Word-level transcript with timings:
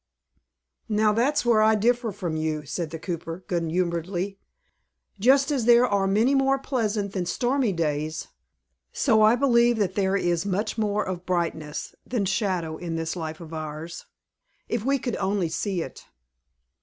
"Now 0.89 1.13
that's 1.13 1.45
where 1.45 1.61
I 1.61 1.75
differ 1.75 2.11
from 2.11 2.35
you," 2.35 2.65
said 2.65 2.89
the 2.89 2.97
cooper, 2.97 3.43
good 3.47 3.69
humoredly, 3.69 4.39
"just 5.19 5.51
as 5.51 5.65
there 5.65 5.85
are 5.85 6.07
many 6.07 6.33
more 6.33 6.57
pleasant 6.57 7.13
than 7.13 7.27
stormy 7.27 7.71
days, 7.71 8.27
so 8.91 9.21
I 9.21 9.35
believe 9.35 9.77
that 9.77 9.93
there 9.93 10.15
is 10.17 10.43
much 10.43 10.75
more 10.75 11.03
of 11.03 11.27
brightness 11.27 11.93
than 12.03 12.25
shadow 12.25 12.77
in 12.77 12.95
this 12.95 13.15
life 13.15 13.39
of 13.39 13.53
ours, 13.53 14.07
if 14.67 14.83
we 14.83 14.99
would 15.05 15.17
only 15.17 15.49
see 15.49 15.83
it." 15.83 16.03